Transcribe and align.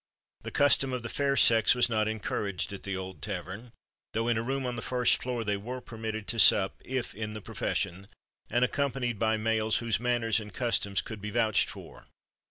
The 0.41 0.49
custom 0.49 0.93
of 0.93 1.03
the 1.03 1.09
fair 1.13 1.37
sex 1.37 1.75
was 1.75 1.87
not 1.87 2.07
encouraged 2.07 2.73
at 2.73 2.81
the 2.81 2.97
old 2.97 3.21
tavern; 3.21 3.71
though 4.13 4.27
in 4.29 4.35
a 4.35 4.41
room 4.41 4.65
on 4.65 4.75
the 4.75 4.81
first 4.81 5.21
floor 5.21 5.43
they 5.43 5.57
were 5.57 5.79
permitted 5.79 6.25
to 6.29 6.39
sup, 6.39 6.81
if 6.83 7.13
in 7.13 7.35
"the 7.35 7.39
profession" 7.41 8.07
and 8.49 8.65
accompanied 8.65 9.19
by 9.19 9.37
males, 9.37 9.77
whose 9.77 9.99
manners 9.99 10.39
and 10.39 10.55
customs 10.55 11.03
could 11.03 11.21
be 11.21 11.29
vouched 11.29 11.69
for. 11.69 12.07